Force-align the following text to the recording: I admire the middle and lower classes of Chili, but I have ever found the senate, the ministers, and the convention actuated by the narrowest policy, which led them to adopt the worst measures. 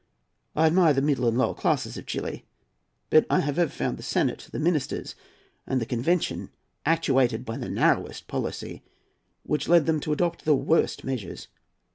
I 0.55 0.65
admire 0.65 0.93
the 0.93 1.01
middle 1.03 1.27
and 1.27 1.37
lower 1.37 1.53
classes 1.53 1.95
of 1.95 2.07
Chili, 2.07 2.43
but 3.11 3.27
I 3.29 3.41
have 3.41 3.59
ever 3.59 3.69
found 3.69 3.97
the 3.97 4.01
senate, 4.01 4.49
the 4.51 4.57
ministers, 4.57 5.13
and 5.67 5.79
the 5.79 5.85
convention 5.85 6.49
actuated 6.87 7.45
by 7.45 7.57
the 7.57 7.69
narrowest 7.69 8.25
policy, 8.27 8.81
which 9.43 9.69
led 9.69 9.85
them 9.85 9.99
to 9.99 10.11
adopt 10.11 10.43
the 10.43 10.55
worst 10.55 11.03
measures. 11.03 11.49